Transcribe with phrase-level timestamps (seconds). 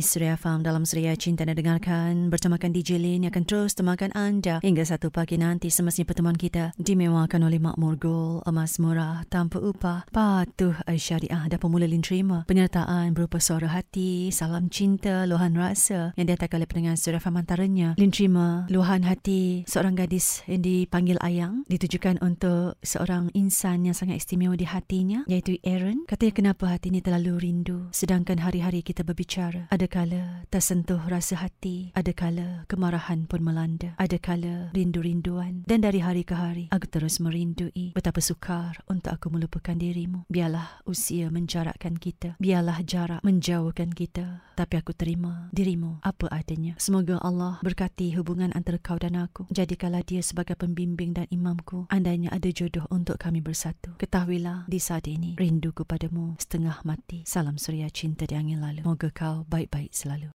[0.00, 2.30] Suria Farm dalam Suria Cinta anda dengarkan.
[2.30, 6.70] Bertemakan DJ Lin yang akan terus temakan anda Hingga satu pagi nanti semestinya pertemuan kita
[6.78, 12.46] Dimewakan oleh Makmur Gold Emas murah tanpa upah Patuh Syariah dan pemula Lin terima.
[12.46, 17.98] Penyertaan berupa suara hati Salam cinta, luahan rasa Yang diatakan oleh pendengar Suria Farm antaranya.
[17.98, 24.22] Lin terima luahan hati Seorang gadis yang dipanggil Ayang Ditujukan untuk seorang insan yang sangat
[24.22, 26.06] istimewa di hatinya Iaitu Aaron.
[26.06, 29.66] Katanya kenapa hati ini terlalu rindu Sedangkan hari-hari kita berbicara.
[29.72, 35.64] Ada kala tersentuh rasa hati, ada kala kemarahan pun melanda, ada kala rindu-rinduan.
[35.64, 40.28] Dan dari hari ke hari, aku terus merindui betapa sukar untuk aku melupakan dirimu.
[40.28, 44.44] Biarlah usia menjarakkan kita, biarlah jarak menjauhkan kita.
[44.58, 46.74] Tapi aku terima dirimu apa adanya.
[46.82, 49.46] Semoga Allah berkati hubungan antara kau dan aku.
[49.54, 51.86] Jadikanlah dia sebagai pembimbing dan imamku.
[51.88, 53.94] Andainya ada jodoh untuk kami bersatu.
[53.96, 57.22] Ketahuilah di saat ini, rinduku padamu setengah mati.
[57.22, 58.82] Salam suria cinta di angin lalu.
[58.82, 59.46] Moga kau
[59.78, 60.26] baik selalu.